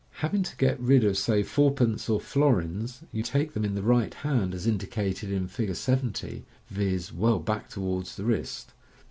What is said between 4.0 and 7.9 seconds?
hand, as indicated Fig. 68. in Fig. 70, viz., well back